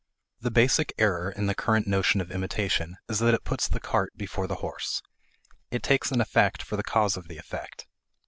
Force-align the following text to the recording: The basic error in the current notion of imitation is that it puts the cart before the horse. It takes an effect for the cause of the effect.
The 0.39 0.49
basic 0.49 0.93
error 0.97 1.29
in 1.29 1.45
the 1.45 1.53
current 1.53 1.85
notion 1.85 2.21
of 2.21 2.31
imitation 2.31 2.97
is 3.07 3.19
that 3.19 3.35
it 3.35 3.43
puts 3.43 3.67
the 3.67 3.79
cart 3.79 4.11
before 4.17 4.47
the 4.47 4.55
horse. 4.65 5.03
It 5.69 5.83
takes 5.83 6.11
an 6.11 6.19
effect 6.21 6.63
for 6.63 6.75
the 6.75 6.81
cause 6.81 7.17
of 7.17 7.27
the 7.27 7.37
effect. 7.37 7.85